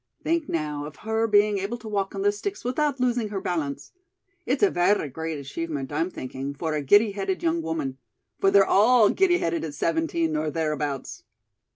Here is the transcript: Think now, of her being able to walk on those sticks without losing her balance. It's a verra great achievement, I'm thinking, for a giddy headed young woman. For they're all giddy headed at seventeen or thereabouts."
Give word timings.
Think 0.23 0.49
now, 0.49 0.85
of 0.85 0.95
her 1.05 1.27
being 1.27 1.59
able 1.59 1.77
to 1.77 1.87
walk 1.87 2.15
on 2.15 2.23
those 2.23 2.39
sticks 2.39 2.63
without 2.63 2.99
losing 2.99 3.29
her 3.29 3.39
balance. 3.39 3.91
It's 4.47 4.63
a 4.63 4.71
verra 4.71 5.07
great 5.09 5.37
achievement, 5.37 5.91
I'm 5.91 6.09
thinking, 6.09 6.55
for 6.55 6.73
a 6.73 6.81
giddy 6.81 7.11
headed 7.11 7.43
young 7.43 7.61
woman. 7.61 7.99
For 8.39 8.49
they're 8.49 8.65
all 8.65 9.11
giddy 9.11 9.37
headed 9.37 9.63
at 9.63 9.75
seventeen 9.75 10.35
or 10.35 10.49
thereabouts." 10.49 11.21